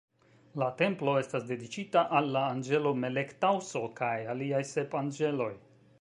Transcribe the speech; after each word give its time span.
La 0.61 0.69
templo 0.79 1.13
estas 1.23 1.45
dediĉita 1.49 2.03
al 2.21 2.31
la 2.37 2.45
anĝelo 2.55 2.95
Melek-Taŭso 3.03 3.83
kaj 4.03 4.13
aliaj 4.37 4.67
sep 4.75 5.01
anĝeloj. 5.03 5.53